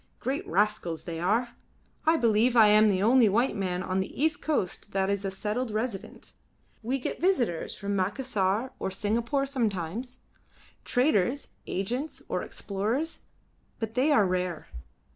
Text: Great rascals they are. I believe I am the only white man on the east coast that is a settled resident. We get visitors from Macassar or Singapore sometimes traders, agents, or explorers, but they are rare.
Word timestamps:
Great 0.19 0.43
rascals 0.47 1.03
they 1.03 1.19
are. 1.19 1.49
I 2.07 2.17
believe 2.17 2.55
I 2.55 2.69
am 2.69 2.87
the 2.89 3.03
only 3.03 3.29
white 3.29 3.55
man 3.55 3.83
on 3.83 3.99
the 3.99 4.19
east 4.19 4.41
coast 4.41 4.93
that 4.93 5.11
is 5.11 5.23
a 5.23 5.29
settled 5.29 5.69
resident. 5.69 6.33
We 6.81 6.97
get 6.97 7.21
visitors 7.21 7.75
from 7.77 7.95
Macassar 7.95 8.71
or 8.79 8.89
Singapore 8.89 9.45
sometimes 9.45 10.17
traders, 10.83 11.49
agents, 11.67 12.23
or 12.29 12.41
explorers, 12.41 13.19
but 13.77 13.93
they 13.93 14.11
are 14.11 14.25
rare. 14.25 14.69